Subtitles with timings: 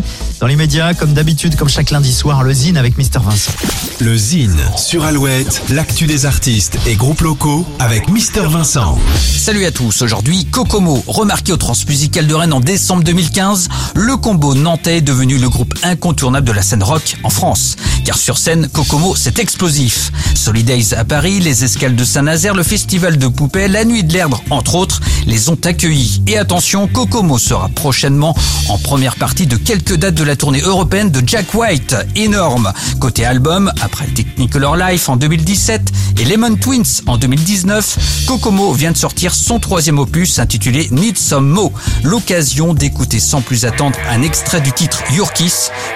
[0.00, 0.08] vrai.
[0.40, 3.52] Dans les médias, comme d'habitude, comme chaque lundi soir, le Zine avec Mister Vincent.
[4.00, 8.98] Le Zine sur Alouette, l'actu des artistes et groupes locaux avec Mister Vincent.
[9.16, 14.54] Salut à tous, aujourd'hui Kokomo, remarqué au Transmusical de Rennes en décembre 2015, le combo
[14.54, 17.76] nantais est devenu le groupe incontournable de la scène rock en France.
[18.06, 20.12] Car sur scène, Kokomo, c'est explosif.
[20.32, 24.40] Solidays à Paris, les escales de Saint-Nazaire, le festival de poupées, la nuit de l'Erdre,
[24.50, 26.22] entre autres, les ont accueillis.
[26.28, 28.36] Et attention, Kokomo sera prochainement
[28.68, 31.96] en première partie de quelques dates de la tournée européenne de Jack White.
[32.14, 32.72] Énorme.
[33.00, 38.96] Côté album, après Technicolor Life en 2017 et Lemon Twins en 2019, Kokomo vient de
[38.96, 41.72] sortir son troisième opus intitulé Need Some Mo.
[42.04, 45.32] L'occasion d'écouter sans plus attendre un extrait du titre Your.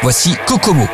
[0.02, 0.88] Voici Kokomo.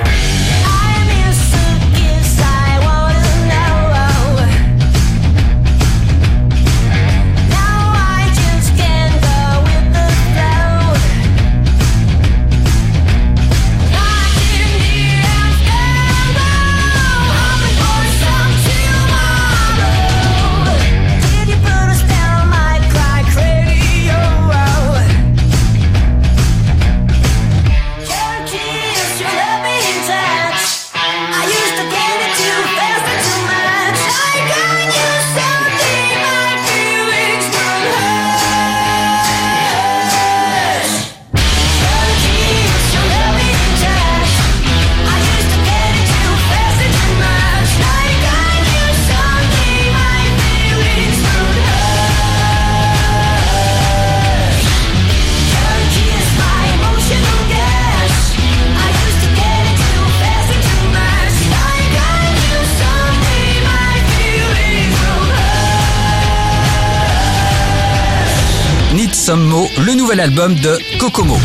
[69.28, 71.36] Le nouvel album de Kokomo.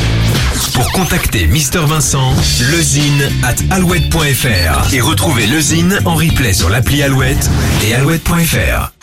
[0.75, 2.31] Pour contacter Mister Vincent,
[2.69, 7.49] lezine at alouette.fr et retrouver le Zine en replay sur l'appli Alouette
[7.83, 9.00] et alouette.fr.